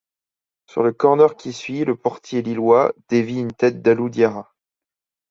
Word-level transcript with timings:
Sur 0.65 0.81
le 0.81 0.93
corner 0.93 1.37
qui 1.37 1.53
suit, 1.53 1.85
le 1.85 1.95
portier 1.95 2.41
lillois 2.41 2.91
dévit 3.07 3.39
une 3.39 3.51
tête 3.53 3.83
d'Alou 3.83 4.09
Diarra. 4.09 4.51